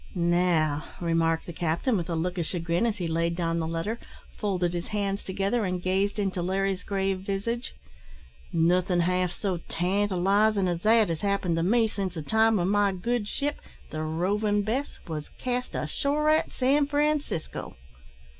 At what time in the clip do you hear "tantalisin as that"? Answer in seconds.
9.69-11.09